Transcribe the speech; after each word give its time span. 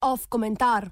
Off 0.00 0.26
komentar. 0.28 0.90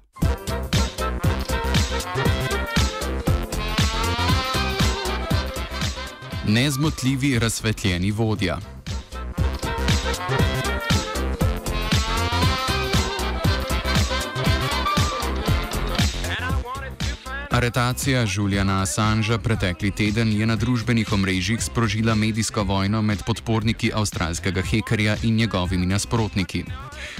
Nezmotljivi 6.47 7.39
razsvetljeni 7.39 8.11
vodja. 8.11 8.57
Aretacija 17.51 18.25
Juliana 18.35 18.81
Assangea 18.81 19.37
pretekli 19.37 19.91
teden 19.91 20.31
je 20.31 20.45
na 20.47 20.55
družbenih 20.55 21.11
omrežjih 21.11 21.59
sprožila 21.59 22.15
medijsko 22.15 22.63
vojno 22.63 23.01
med 23.01 23.25
podporniki 23.27 23.91
avstralskega 23.93 24.61
hekerja 24.61 25.17
in 25.23 25.35
njegovimi 25.35 25.85
nasprotniki. 25.85 26.63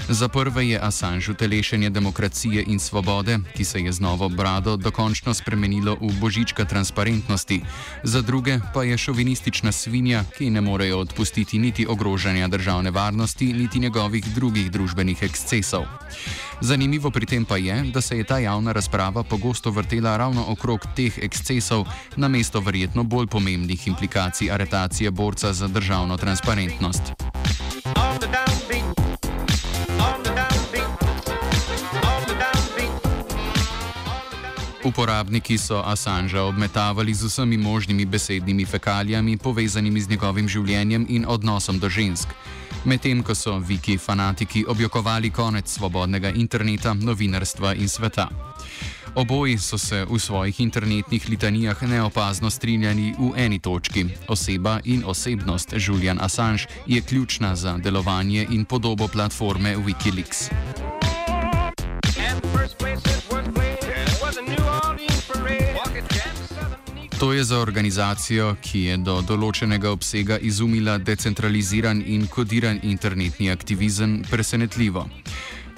Za 0.08 0.28
prve 0.28 0.68
je 0.68 0.80
Assange 0.82 1.30
utelešenje 1.30 1.90
demokracije 1.90 2.64
in 2.66 2.78
svobode, 2.78 3.38
ki 3.56 3.64
se 3.64 3.80
je 3.80 3.92
z 3.92 4.00
novo 4.00 4.28
brado 4.28 4.76
dokončno 4.76 5.34
spremenilo 5.34 5.96
v 6.00 6.12
božička 6.20 6.64
transparentnosti, 6.64 7.60
za 8.02 8.22
druge 8.22 8.58
pa 8.74 8.82
je 8.82 8.98
šovinistična 8.98 9.72
svinja, 9.72 10.24
ki 10.38 10.50
ne 10.50 10.60
morejo 10.60 10.98
odpustiti 10.98 11.58
niti 11.58 11.86
ogrožanja 11.86 12.48
državne 12.48 12.90
varnosti, 12.90 13.52
niti 13.52 13.78
njegovih 13.78 14.24
drugih 14.34 14.70
družbenih 14.70 15.22
ekscesov. 15.22 15.84
Zanimivo 16.60 17.10
pri 17.10 17.26
tem 17.26 17.44
pa 17.44 17.56
je, 17.56 17.82
da 17.94 18.00
se 18.00 18.18
je 18.18 18.24
ta 18.24 18.38
javna 18.38 18.72
razprava 18.72 19.22
pogosto 19.22 19.70
vrtela 19.70 20.16
ravno 20.16 20.44
okrog 20.48 20.86
teh 20.96 21.18
ekscesov, 21.18 21.86
namesto 22.16 22.60
verjetno 22.60 23.02
bolj 23.02 23.26
pomembnih 23.26 23.88
implikacij 23.88 24.50
aretacije 24.50 25.10
borca 25.10 25.52
za 25.52 25.68
državno 25.68 26.16
transparentnost. 26.16 27.21
Uporabniki 34.84 35.58
so 35.58 35.82
Assangea 35.86 36.42
obmetavali 36.42 37.14
z 37.14 37.24
vsemi 37.24 37.56
možnimi 37.56 38.04
besednimi 38.04 38.64
fekalijami, 38.64 39.36
povezanimi 39.36 40.00
z 40.00 40.08
njegovim 40.08 40.48
življenjem 40.48 41.06
in 41.08 41.24
odnosom 41.28 41.78
do 41.78 41.88
žensk. 41.88 42.28
Medtem 42.84 43.22
ko 43.22 43.34
so 43.34 43.58
viki 43.58 43.98
fanatiki 43.98 44.64
objokovali 44.68 45.30
konec 45.30 45.70
svobodnega 45.70 46.30
interneta, 46.34 46.94
novinarstva 46.94 47.74
in 47.74 47.88
sveta. 47.88 48.28
Oboji 49.14 49.58
so 49.58 49.78
se 49.78 50.04
v 50.04 50.18
svojih 50.18 50.60
internetnih 50.60 51.28
litanijah 51.28 51.82
neopazno 51.82 52.50
strinjali 52.50 53.12
v 53.18 53.32
eni 53.36 53.58
točki: 53.58 54.06
oseba 54.28 54.80
in 54.84 55.04
osebnost 55.06 55.74
Julian 55.78 56.18
Assange 56.20 56.64
je 56.86 57.00
ključna 57.00 57.56
za 57.56 57.78
delovanje 57.78 58.46
in 58.50 58.64
podobo 58.64 59.08
platforme 59.08 59.76
Wikileaks. 59.76 60.50
To 67.22 67.32
je 67.32 67.44
za 67.44 67.58
organizacijo, 67.58 68.56
ki 68.58 68.80
je 68.82 68.94
do 69.06 69.12
določenega 69.22 69.92
obsega 69.94 70.40
izumila 70.42 70.96
decentraliziran 70.98 72.00
in 72.02 72.24
kodiran 72.26 72.80
internetni 72.82 73.46
aktivizem, 73.52 74.16
presenetljivo. 74.30 75.04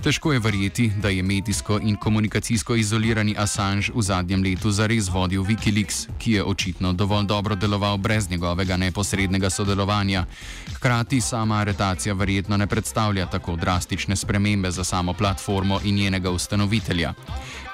Težko 0.05 0.33
je 0.33 0.39
verjeti, 0.39 0.91
da 1.03 1.09
je 1.09 1.23
medijsko 1.23 1.79
in 1.83 1.97
komunikacijsko 1.97 2.75
izolirani 2.77 3.35
Assange 3.39 3.89
v 3.95 4.03
zadnjem 4.03 4.43
letu 4.43 4.71
zares 4.71 5.09
vodil 5.09 5.43
Wikileaks, 5.43 6.09
ki 6.19 6.33
je 6.33 6.45
očitno 6.45 6.93
dovolj 6.93 7.25
dobro 7.27 7.55
deloval 7.55 7.97
brez 7.97 8.31
njegovega 8.31 8.77
neposrednega 8.77 9.51
sodelovanja. 9.51 10.27
Hkrati 10.75 11.21
sama 11.21 11.57
aretacija 11.57 12.15
verjetno 12.15 12.57
ne 12.57 12.67
predstavlja 12.67 13.27
tako 13.27 13.57
drastične 13.57 14.17
spremembe 14.17 14.71
za 14.71 14.85
samo 14.85 15.13
platformo 15.13 15.81
in 15.85 15.95
njenega 15.95 16.31
ustanovitelja. 16.31 17.15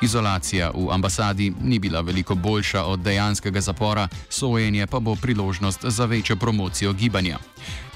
Izolacija 0.03 0.71
v 0.71 0.87
ambasadi 0.93 1.53
ni 1.63 1.79
bila 1.79 2.01
veliko 2.01 2.35
boljša 2.35 2.85
od 2.85 3.01
dejanskega 3.01 3.61
zapora, 3.61 4.09
sojenje 4.29 4.87
pa 4.87 5.01
bo 5.01 5.17
priložnost 5.17 5.81
za 5.85 6.05
večjo 6.05 6.37
promocijo 6.37 6.93
gibanja. 6.93 7.39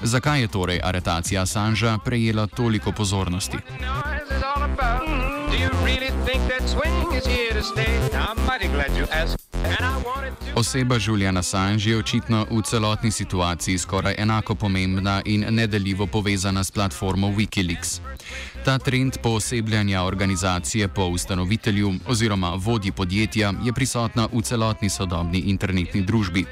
Zakaj 0.01 0.41
je 0.41 0.47
torej 0.47 0.79
aretacija 0.83 1.41
Assangea 1.41 1.97
prejela 1.97 2.47
toliko 2.47 2.91
pozornosti? 2.91 3.57
Do 5.51 5.57
you 5.57 5.69
really 5.85 6.11
think 6.25 6.41
that 6.49 6.69
swing 6.69 7.17
is 7.17 7.25
here 7.25 7.53
to 7.53 7.63
stay? 7.63 7.99
I'm 8.13 8.35
mighty 8.45 8.67
glad 8.67 8.97
you 8.97 9.07
asked. 9.11 9.54
Oseba 10.55 10.97
Juliana 11.07 11.39
Assange 11.39 11.89
je 11.89 11.97
očitno 11.97 12.45
v 12.51 12.61
celotni 12.61 13.11
situaciji 13.11 13.77
skoraj 13.77 14.15
enako 14.17 14.55
pomembna 14.55 15.21
in 15.25 15.45
nedeljivo 15.49 16.07
povezana 16.07 16.63
s 16.63 16.71
platformo 16.71 17.27
Wikileaks. 17.27 17.99
Ta 18.65 18.77
trend 18.77 19.17
poosebljanja 19.23 20.03
organizacije 20.03 20.87
po 20.87 21.05
ustanovitelju 21.05 21.93
oziroma 22.07 22.53
vodji 22.55 22.91
podjetja 22.91 23.53
je 23.63 23.73
prisotna 23.73 24.27
v 24.33 24.41
celotni 24.41 24.89
sodobni 24.89 25.39
internetni 25.39 26.01
družbi. 26.01 26.45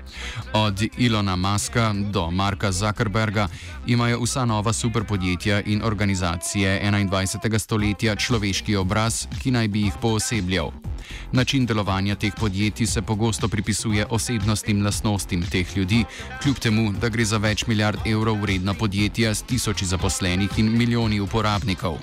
Od 0.53 0.84
Ilona 0.97 1.35
Muska 1.35 1.94
do 2.12 2.31
Marka 2.31 2.72
Zuckerberga 2.72 3.47
imajo 3.88 4.19
vsa 4.19 4.46
nova 4.46 4.73
superpodjetja 4.73 5.62
in 5.62 5.81
organizacije 5.84 6.81
21. 6.84 7.59
stoletja 7.59 8.16
človeški 8.16 8.75
obraz, 8.75 9.28
ki 9.44 9.52
naj 9.52 9.68
bi 9.68 9.81
jih 9.81 9.94
poosebljal. 10.02 10.92
Način 11.31 11.66
delovanja 11.66 12.16
teh 12.16 12.34
podjetij 12.40 12.88
se 12.88 13.02
pogosto 13.02 13.47
pripisuje 13.47 14.06
osebnostnim 14.09 14.86
lastnostim 14.86 15.44
teh 15.52 15.78
ljudi, 15.78 16.06
kljub 16.44 16.59
temu, 16.59 16.91
da 16.91 17.09
gre 17.09 17.25
za 17.25 17.38
več 17.38 17.66
milijard 17.68 18.00
evrov 18.06 18.41
vredna 18.41 18.74
podjetja 18.74 19.34
s 19.36 19.41
tisoči 19.41 19.86
zaposlenih 19.86 20.50
in 20.58 20.78
milijoni 20.78 21.19
uporabnikov. 21.19 21.97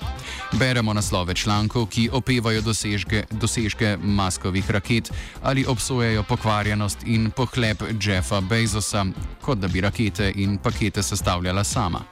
Beremo 0.59 0.93
naslove 0.93 1.33
člankov, 1.33 1.85
ki 1.85 2.09
opevajo 2.11 2.61
dosežke, 2.61 3.25
dosežke 3.31 3.97
maskovih 4.01 4.71
raket 4.71 5.11
ali 5.41 5.65
obsojajo 5.65 6.23
pokvarjenost 6.23 7.03
in 7.05 7.31
pohlep 7.31 7.83
Jeffa 8.01 8.41
Bezosa, 8.41 9.05
kot 9.41 9.57
da 9.57 9.67
bi 9.67 9.81
rakete 9.81 10.31
in 10.35 10.57
pakete 10.57 11.03
sestavljala 11.03 11.63
sama. 11.63 12.05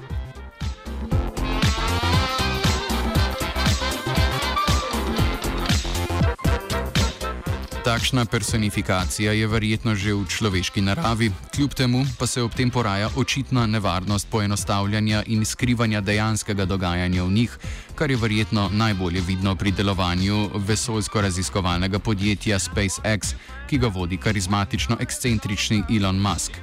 Takšna 7.99 8.31
personifikacija 8.31 9.35
je 9.35 9.43
verjetno 9.43 9.91
že 9.91 10.15
v 10.15 10.23
človeški 10.23 10.79
naravi, 10.79 11.35
kljub 11.51 11.75
temu 11.75 12.07
pa 12.15 12.23
se 12.23 12.39
ob 12.39 12.55
tem 12.55 12.71
poraja 12.71 13.09
očitna 13.19 13.67
nevarnost 13.67 14.31
poenostavljanja 14.31 15.23
in 15.27 15.43
skrivanja 15.43 15.99
dejanskega 15.99 16.63
dogajanja 16.65 17.23
v 17.23 17.31
njih, 17.31 17.57
kar 17.99 18.11
je 18.11 18.17
verjetno 18.17 18.69
najbolje 18.71 19.21
vidno 19.27 19.55
pri 19.55 19.75
delovanju 19.75 20.47
vesoljsko-raziskovalnega 20.55 21.99
podjetja 21.99 22.59
SpaceX, 22.59 23.35
ki 23.67 23.77
ga 23.77 23.91
vodi 23.91 24.17
karizmatično 24.17 24.95
ekscentrični 24.99 25.83
Elon 25.91 26.23
Musk. 26.23 26.55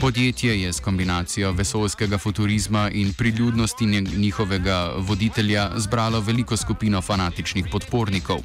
Podjetje 0.00 0.62
je 0.62 0.72
s 0.72 0.80
kombinacijo 0.80 1.52
vesoljskega 1.52 2.18
futurizma 2.18 2.90
in 2.90 3.12
priljudnosti 3.12 3.86
njihovega 4.16 4.92
voditelja 4.98 5.70
zbralo 5.76 6.20
veliko 6.20 6.56
skupino 6.56 7.00
fanatičnih 7.02 7.66
podpornikov. 7.72 8.38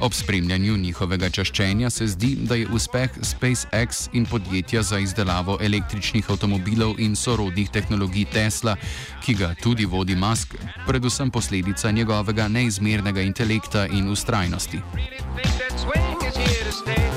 Ob 0.00 0.12
spremljanju 0.12 0.76
njihovega 0.76 1.30
čaščenja 1.30 1.90
se 1.90 2.06
zdi, 2.06 2.36
da 2.40 2.54
je 2.54 2.68
uspeh 2.68 3.10
SpaceX 3.20 4.08
in 4.12 4.26
podjetja 4.26 4.82
za 4.82 4.98
izdelavo 4.98 5.58
električnih 5.60 6.30
avtomobilov 6.30 7.00
in 7.00 7.16
sorodnih 7.16 7.70
tehnologij 7.70 8.24
Tesla, 8.32 8.76
ki 9.24 9.34
ga 9.34 9.54
tudi 9.62 9.84
vodi 9.84 10.16
Musk, 10.16 10.54
predvsem 10.86 11.30
posledica 11.30 11.90
njegovega 11.90 12.48
neizmernega 12.48 13.20
intelekta 13.20 13.86
in 13.86 14.08
ustrajnosti. 14.08 14.80
Think 15.42 15.58
that 15.58 15.80
swing 15.80 16.28
is 16.28 16.36
here 16.36 16.64
to 16.64 16.72
stay. 16.72 17.11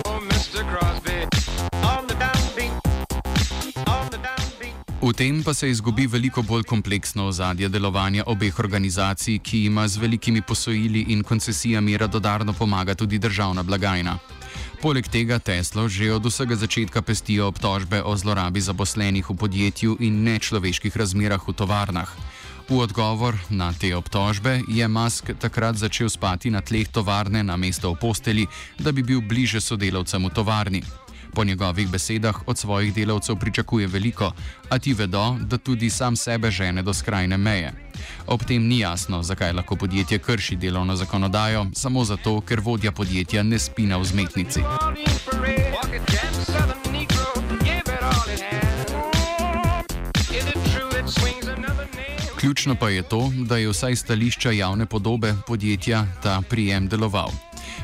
V 5.06 5.14
tem 5.14 5.44
pa 5.46 5.54
se 5.54 5.70
izgubi 5.70 6.08
veliko 6.10 6.42
bolj 6.42 6.64
kompleksno 6.66 7.28
ozadje 7.30 7.68
delovanja 7.70 8.24
obeh 8.26 8.60
organizacij, 8.60 9.38
ki 9.38 9.60
ima 9.66 9.88
z 9.88 10.02
velikimi 10.02 10.42
posojili 10.42 11.06
in 11.14 11.22
koncesijami 11.24 11.98
radodarno 11.98 12.54
pomaga 12.54 12.96
tudi 12.96 13.20
državna 13.22 13.64
blagajna. 13.64 14.18
Poleg 14.82 15.06
tega 15.08 15.38
Teslo 15.40 15.86
že 15.90 16.10
od 16.14 16.26
vsega 16.26 16.56
začetka 16.56 17.02
pestijo 17.02 17.48
obtožbe 17.48 18.02
o 18.02 18.18
zlorabi 18.18 18.62
zaposlenih 18.62 19.30
v 19.30 19.38
podjetju 19.38 19.98
in 20.00 20.24
nečloveških 20.24 20.98
razmerah 20.98 21.48
v 21.48 21.54
tovarnah. 21.54 22.10
V 22.70 22.82
odgovor 22.82 23.38
na 23.50 23.74
te 23.78 23.94
obtožbe 23.96 24.66
je 24.68 24.88
Musk 24.88 25.38
takrat 25.38 25.78
začel 25.78 26.10
spati 26.10 26.50
na 26.50 26.66
tleh 26.66 26.90
tovarne 26.90 27.46
na 27.46 27.58
mesto 27.58 27.94
v 27.94 28.02
posteli, 28.02 28.48
da 28.82 28.90
bi 28.92 29.06
bil 29.06 29.22
bliže 29.22 29.62
sodelavcem 29.62 30.26
v 30.26 30.34
tovarni. 30.34 31.05
Po 31.36 31.44
njegovih 31.44 31.90
besedah 31.90 32.36
od 32.48 32.58
svojih 32.58 32.94
delavcev 32.94 33.36
pričakuje 33.36 33.88
veliko, 33.88 34.32
a 34.70 34.80
ti 34.80 34.94
vedo, 34.94 35.36
da 35.40 35.58
tudi 35.58 35.90
sam 35.90 36.16
sebe 36.16 36.52
žene 36.52 36.82
do 36.82 36.94
skrajne 36.94 37.38
meje. 37.38 37.74
Ob 38.28 38.44
tem 38.44 38.68
ni 38.68 38.80
jasno, 38.80 39.24
zakaj 39.24 39.54
lahko 39.54 39.76
podjetje 39.76 40.20
krši 40.20 40.56
delovno 40.56 40.96
zakonodajo, 40.96 41.66
samo 41.74 42.06
zato, 42.06 42.42
ker 42.42 42.60
vodja 42.60 42.92
podjetja 42.92 43.44
ne 43.44 43.60
spi 43.60 43.86
na 43.86 43.98
vzmetnici. 43.98 44.62
Ključno 52.40 52.76
pa 52.76 52.90
je 52.90 53.02
to, 53.02 53.32
da 53.36 53.58
je 53.58 53.70
vsaj 53.70 53.96
stališča 53.96 54.52
javne 54.52 54.86
podobe 54.86 55.36
podjetja 55.48 56.06
ta 56.24 56.42
prijem 56.50 56.88
deloval. 56.88 57.32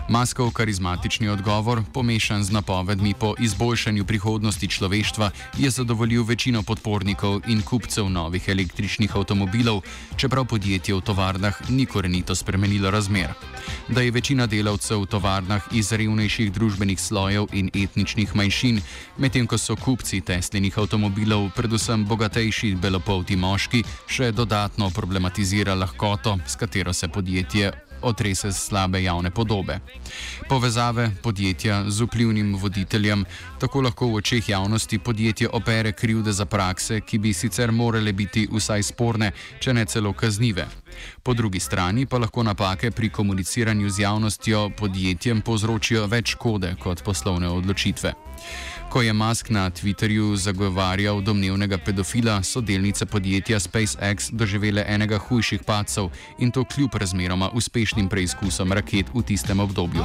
Maskov 0.09 0.51
karizmatični 0.51 1.29
odgovor, 1.29 1.83
pomešan 1.93 2.43
z 2.43 2.51
napovedmi 2.51 3.13
po 3.13 3.35
izboljšanju 3.39 4.05
prihodnosti 4.05 4.67
človeštva, 4.67 5.31
je 5.57 5.69
zadovoljil 5.69 6.23
večino 6.23 6.63
podpornikov 6.63 7.41
in 7.47 7.61
kupcev 7.61 8.09
novih 8.09 8.49
električnih 8.49 9.15
avtomobilov, 9.15 9.81
čeprav 10.17 10.45
podjetje 10.45 10.95
v 10.95 11.01
tovarnah 11.01 11.69
ni 11.69 11.85
korenito 11.85 12.35
spremenilo 12.35 12.91
razmer. 12.91 13.33
Da 13.87 14.01
je 14.01 14.11
večina 14.11 14.47
delavcev 14.47 15.01
v 15.01 15.05
tovarnah 15.05 15.61
iz 15.71 15.91
revnejših 15.91 16.51
družbenih 16.51 16.99
slojev 16.99 17.47
in 17.53 17.69
etničnih 17.73 18.35
manjšin, 18.35 18.81
medtem 19.17 19.47
ko 19.47 19.57
so 19.57 19.75
kupci 19.75 20.21
teslenih 20.21 20.77
avtomobilov, 20.77 21.49
predvsem 21.55 22.05
bogatejši 22.05 22.75
belopolti 22.75 23.35
moški, 23.35 23.83
še 24.07 24.31
dodatno 24.31 24.89
problematizira 24.89 25.75
lahkoto, 25.75 26.37
s 26.47 26.55
katero 26.55 26.93
se 26.93 27.07
podjetje 27.07 27.90
otrese 28.01 28.51
slabe 28.51 29.03
javne 29.03 29.31
podobe. 29.31 29.79
Povezave 30.49 31.11
podjetja 31.23 31.83
z 31.87 32.01
vplivnim 32.01 32.55
voditeljem 32.55 33.25
tako 33.59 33.81
lahko 33.81 34.07
v 34.07 34.15
očeh 34.15 34.49
javnosti 34.49 34.99
podjetje 34.99 35.49
opere 35.49 35.91
krivde 35.91 36.31
za 36.31 36.45
prakse, 36.45 37.01
ki 37.01 37.17
bi 37.17 37.33
sicer 37.33 37.71
morale 37.71 38.13
biti 38.13 38.47
vsaj 38.51 38.83
sporne, 38.83 39.31
če 39.59 39.73
ne 39.73 39.85
celo 39.85 40.13
kaznive. 40.13 40.67
Po 41.23 41.33
drugi 41.33 41.59
strani 41.59 42.05
pa 42.05 42.17
lahko 42.17 42.43
napake 42.43 42.91
pri 42.91 43.09
komuniciranju 43.09 43.89
z 43.89 43.99
javnostjo 43.99 44.69
podjetjem 44.77 45.41
povzročijo 45.41 46.07
več 46.07 46.35
škode 46.35 46.75
kot 46.79 47.03
poslovne 47.03 47.47
odločitve. 47.47 48.13
Ko 48.91 48.99
je 49.01 49.13
Musk 49.13 49.49
na 49.49 49.71
Twitterju 49.71 50.35
zagovarjal 50.35 51.21
domnevnega 51.23 51.77
pedofila, 51.79 52.43
so 52.43 52.59
delnice 52.61 53.05
podjetja 53.07 53.55
SpaceX 53.59 54.27
doživele 54.35 54.83
enega 54.83 55.15
hujših 55.15 55.63
padcev 55.63 56.09
in 56.43 56.51
to 56.51 56.65
kljub 56.67 56.95
razmeroma 56.99 57.49
uspešnim 57.55 58.09
preizkusom 58.11 58.71
raket 58.71 59.07
v 59.15 59.23
tistem 59.23 59.59
obdobju. 59.63 60.03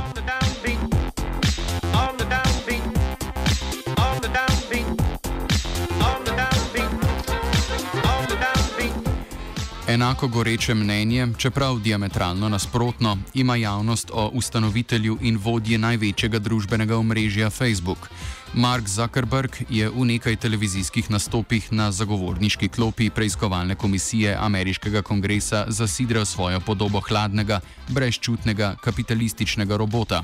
Enako 9.89 10.29
goreče 10.29 10.75
mnenje, 10.75 11.29
čeprav 11.39 11.79
diametralno 11.79 12.49
nasprotno, 12.49 13.19
ima 13.35 13.57
javnost 13.57 14.11
o 14.15 14.31
ustanovitelju 14.35 15.19
in 15.21 15.39
vodji 15.43 15.79
največjega 15.79 16.39
družbenega 16.39 16.97
omrežja 16.97 17.51
Facebook. 17.51 18.11
Mark 18.55 18.89
Zuckerberg 18.89 19.67
je 19.71 19.91
v 19.91 20.05
nekaj 20.05 20.37
televizijskih 20.37 21.11
nastopih 21.11 21.73
na 21.73 21.91
zagovorniški 21.93 22.69
klopi 22.69 23.11
preiskovalne 23.11 23.75
komisije 23.75 24.37
ameriškega 24.41 25.03
kongresa 25.03 25.65
zasidral 25.69 26.25
svojo 26.25 26.61
podobo 26.61 27.01
hladnega, 27.01 27.61
brezčutnega, 27.89 28.77
kapitalističnega 28.81 29.77
robota. 29.77 30.23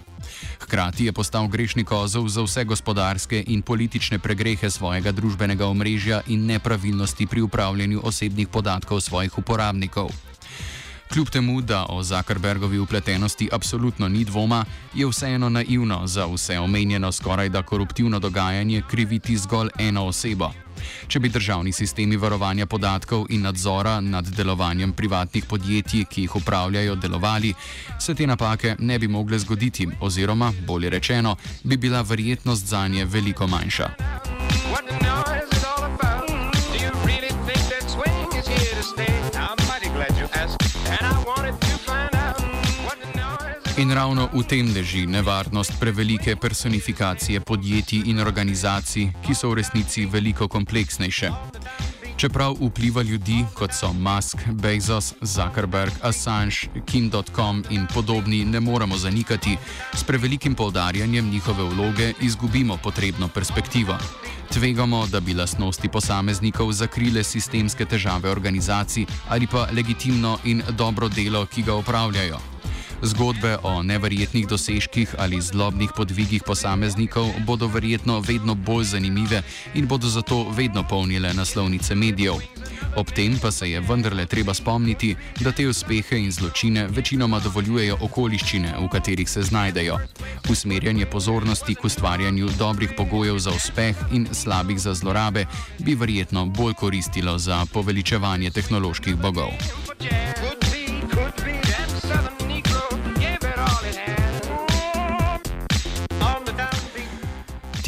Hkrati 0.60 1.04
je 1.04 1.12
postal 1.12 1.48
grešni 1.48 1.84
kozov 1.84 2.28
za 2.28 2.42
vse 2.42 2.64
gospodarske 2.64 3.44
in 3.46 3.62
politične 3.62 4.18
pregrehe 4.18 4.70
svojega 4.70 5.12
družbenega 5.12 5.66
omrežja 5.66 6.22
in 6.26 6.46
nepravilnosti 6.46 7.26
pri 7.26 7.40
upravljanju 7.40 8.00
osebnih 8.04 8.48
podatkov 8.48 9.00
svojih 9.00 9.38
uporabnikov. 9.38 10.10
Kljub 11.12 11.28
temu, 11.28 11.60
da 11.60 11.86
o 11.88 12.02
Zuckerbergovi 12.02 12.78
upletenosti 12.78 13.48
absolutno 13.52 14.08
ni 14.08 14.24
dvoma, 14.24 14.64
je 14.94 15.06
vseeno 15.06 15.48
naivno 15.48 16.06
za 16.06 16.26
vse 16.26 16.58
omenjeno 16.58 17.12
skoraj 17.12 17.48
da 17.48 17.62
koruptivno 17.62 18.18
dogajanje 18.18 18.82
kriviti 18.90 19.36
zgolj 19.36 19.68
eno 19.78 20.06
osebo. 20.06 20.50
Če 21.08 21.20
bi 21.20 21.28
državni 21.28 21.72
sistemi 21.72 22.16
varovanja 22.16 22.66
podatkov 22.66 23.26
in 23.28 23.42
nadzora 23.42 24.00
nad 24.00 24.24
delovanjem 24.24 24.92
privatnih 24.92 25.44
podjetij, 25.44 26.04
ki 26.04 26.22
jih 26.22 26.36
upravljajo, 26.36 26.94
delovali, 26.94 27.54
se 28.00 28.14
te 28.14 28.26
napake 28.26 28.76
ne 28.78 28.98
bi 28.98 29.08
mogle 29.08 29.38
zgoditi, 29.38 29.88
oziroma, 30.00 30.52
bolje 30.66 30.90
rečeno, 30.90 31.36
bi 31.64 31.76
bila 31.76 32.02
verjetnost 32.02 32.66
za 32.66 32.88
nje 32.88 33.04
veliko 33.04 33.46
manjša. 33.46 33.90
What 34.72 34.88
the 34.88 35.21
In 43.82 43.90
ravno 43.90 44.28
v 44.30 44.46
tem 44.46 44.68
leži 44.70 45.06
nevarnost 45.10 45.72
prevelike 45.80 46.36
personifikacije 46.36 47.40
podjetij 47.40 48.02
in 48.06 48.20
organizacij, 48.22 49.08
ki 49.26 49.34
so 49.34 49.50
v 49.50 49.58
resnici 49.58 50.04
veliko 50.06 50.46
kompleksnejše. 50.48 51.30
Čeprav 52.16 52.54
vpliva 52.60 53.02
ljudi, 53.02 53.42
kot 53.54 53.74
so 53.74 53.90
Musk, 53.92 54.38
Bezos, 54.52 55.14
Zuckerberg, 55.20 55.90
Assange, 56.02 56.70
Kim.com 56.86 57.64
in 57.70 57.86
podobni, 57.94 58.44
ne 58.44 58.60
moremo 58.60 58.96
zanikati, 58.96 59.58
s 59.94 60.04
prevelikim 60.04 60.54
poudarjanjem 60.54 61.30
njihove 61.30 61.64
vloge 61.74 62.12
izgubimo 62.20 62.76
potrebno 62.76 63.28
perspektivo. 63.28 63.98
Tvegamo, 64.52 65.06
da 65.06 65.20
bi 65.20 65.34
lastnosti 65.34 65.88
posameznikov 65.88 66.72
zakrile 66.72 67.24
sistemske 67.24 67.84
težave 67.84 68.30
organizacij 68.30 69.06
ali 69.28 69.46
pa 69.46 69.66
legitimno 69.72 70.38
in 70.44 70.62
dobro 70.70 71.08
delo, 71.08 71.46
ki 71.46 71.62
ga 71.62 71.74
opravljajo. 71.74 72.51
Zgodbe 73.02 73.56
o 73.62 73.82
neverjetnih 73.82 74.46
dosežkih 74.46 75.14
ali 75.18 75.40
zlobnih 75.40 75.90
podvigih 75.96 76.42
posameznikov 76.46 77.26
bodo 77.46 77.66
verjetno 77.66 78.20
vedno 78.20 78.54
bolj 78.54 78.84
zanimive 78.84 79.42
in 79.74 79.86
bodo 79.86 80.08
zato 80.08 80.46
vedno 80.50 80.84
polnile 80.88 81.34
naslovnice 81.34 81.94
medijev. 81.94 82.34
Ob 82.96 83.10
tem 83.10 83.38
pa 83.42 83.50
se 83.50 83.70
je 83.70 83.80
vendarle 83.80 84.26
treba 84.26 84.54
spomniti, 84.54 85.16
da 85.40 85.52
te 85.52 85.68
uspehe 85.68 86.18
in 86.18 86.32
zločine 86.32 86.86
večinoma 86.86 87.40
dovoljujejo 87.40 87.98
okoliščine, 88.00 88.74
v 88.78 88.88
katerih 88.88 89.30
se 89.30 89.42
znajdejo. 89.42 89.98
Usmerjanje 90.50 91.06
pozornosti 91.06 91.74
k 91.74 91.84
ustvarjanju 91.84 92.48
dobrih 92.58 92.94
pogojev 92.96 93.38
za 93.38 93.50
uspeh 93.50 93.96
in 94.12 94.28
slabih 94.32 94.78
za 94.78 94.94
zlorabe 94.94 95.46
bi 95.78 95.94
verjetno 95.94 96.46
bolj 96.46 96.74
koristilo 96.74 97.38
za 97.38 97.66
poveličevanje 97.72 98.50
tehnoloških 98.50 99.16
bogov. 99.16 99.50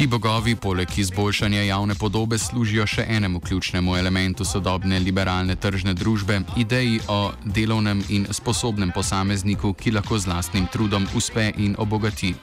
Ti 0.05 0.09
bogovi, 0.09 0.55
poleg 0.55 0.87
izboljšanja 0.97 1.61
javne 1.65 1.95
podobe, 1.95 2.37
služijo 2.37 2.85
še 2.85 3.05
enemu 3.09 3.39
ključnemu 3.41 3.95
elementu 3.97 4.45
sodobne 4.45 4.99
liberalne 4.99 5.55
tržne 5.55 5.93
družbe- 5.97 6.41
ideji 6.63 6.99
o 7.07 7.31
delovnem 7.45 8.03
in 8.09 8.27
sposobnem 8.29 8.91
posamezniku, 8.91 9.73
ki 9.73 9.91
lahko 9.91 10.19
z 10.19 10.27
lastnim 10.27 10.67
trudom 10.67 11.07
uspe 11.15 11.51
in 11.57 11.75
obogati. 11.77 12.35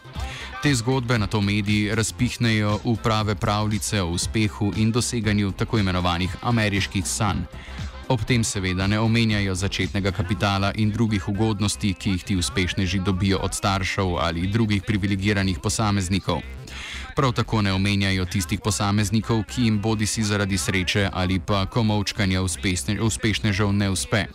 Te 0.63 0.75
zgodbe 0.75 1.19
na 1.19 1.27
to 1.27 1.41
mediji 1.41 1.95
razpihnejo 1.95 2.81
v 2.85 2.97
prave 3.03 3.35
pravljice 3.35 4.03
o 4.03 4.11
uspehu 4.11 4.73
in 4.77 4.91
doseganju 4.93 5.53
tako 5.53 5.79
imenovanih 5.79 6.37
ameriških 6.43 7.07
sanj. 7.07 7.47
Ob 8.09 8.25
tem 8.25 8.45
seveda 8.45 8.87
ne 8.87 8.99
omenjajo 9.01 9.55
začetnega 9.55 10.11
kapitala 10.11 10.73
in 10.75 10.91
drugih 10.91 11.29
ugodnosti, 11.29 11.95
ki 11.95 12.11
jih 12.11 12.25
ti 12.25 12.37
uspešneži 12.37 12.99
dobijo 12.99 13.39
od 13.39 13.55
staršev 13.55 14.17
ali 14.19 14.47
drugih 14.47 14.83
privilegiranih 14.83 15.59
posameznikov. 15.63 16.43
Prav 17.17 17.33
tako 17.33 17.63
ne 17.63 17.73
omenjajo 17.73 18.25
tistih 18.25 18.61
posameznikov, 18.65 19.43
ki 19.45 19.63
jim 19.63 19.81
bodi 19.81 20.07
si 20.07 20.23
zaradi 20.23 20.59
sreče 20.59 21.09
ali 21.13 21.41
pa 21.41 21.67
komovčkanja 21.67 22.43
uspešne, 22.43 23.01
uspešnežev 23.01 23.73
ne 23.73 23.91
uspe. 23.91 24.27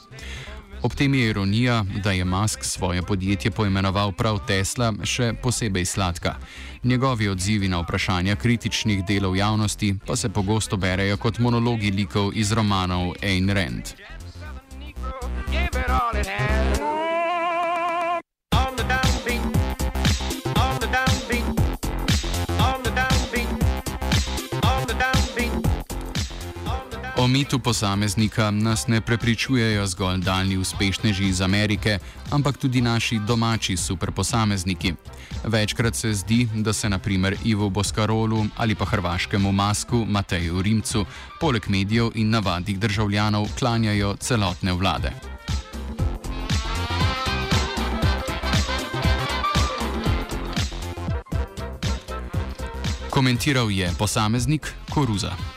Ob 0.82 0.94
tem 0.94 1.14
je 1.14 1.30
ironija, 1.30 1.86
da 2.04 2.12
je 2.12 2.26
Musk 2.26 2.64
svoje 2.64 3.02
podjetje 3.02 3.52
poimenoval 3.52 4.12
prav 4.12 4.40
Tesla, 4.48 4.94
še 5.04 5.34
posebej 5.44 5.86
sladka. 5.86 6.36
Njegovi 6.84 7.30
odzivi 7.30 7.68
na 7.68 7.82
vprašanja 7.82 8.36
kritičnih 8.36 9.06
delov 9.06 9.36
javnosti 9.36 9.96
pa 10.06 10.16
se 10.16 10.30
pogosto 10.30 10.78
berejo 10.78 11.18
kot 11.18 11.40
monologi 11.40 11.92
likov 11.92 12.32
iz 12.34 12.52
romanov 12.52 13.16
Ayn 13.22 13.54
Rand. 13.54 13.98
Gave 15.52 15.82
it 15.82 15.90
all 15.90 16.20
it 16.20 16.28
had. 16.28 16.97
O 27.28 27.30
mitu 27.30 27.60
posameznika 27.60 28.52
nas 28.52 28.88
ne 28.88 29.02
prepričujejo 29.02 29.88
zgolj 29.88 30.18
daljni 30.18 30.58
uspešneži 30.58 31.28
iz 31.28 31.42
Amerike, 31.42 32.00
ampak 32.32 32.58
tudi 32.58 32.82
naši 32.82 33.20
domači 33.20 33.78
superposamezniki. 33.78 34.94
Večkrat 35.44 35.96
se 35.96 36.14
zdi, 36.14 36.48
da 36.56 36.74
se 36.74 36.90
naprimer 36.90 37.36
Ivo 37.44 37.70
Boskarolu 37.70 38.46
ali 38.58 38.76
pa 38.76 38.86
hrvaškemu 38.86 39.52
Masku 39.52 40.06
Mateju 40.06 40.62
Rimcu, 40.62 41.06
poleg 41.40 41.68
medijev 41.68 42.12
in 42.16 42.30
navadnih 42.30 42.80
državljanov, 42.80 43.48
klanjajo 43.60 44.16
celotne 44.20 44.74
vlade. 44.74 45.12
Komentiral 53.10 53.72
je 53.72 53.92
posameznik 54.00 54.74
Koruza. 54.90 55.57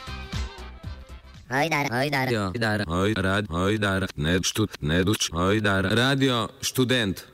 Hajdar, 1.50 1.88
hajdar. 1.90 2.28
Radio, 2.30 2.42
hajdar, 2.54 2.84
hajdar, 2.86 3.44
hajdar, 3.50 4.04
ne, 4.14 4.36
štut, 4.46 4.76
ne, 4.86 5.00
duč, 5.02 5.32
hajdar, 5.34 5.88
radio, 5.98 6.44
student. 6.62 7.24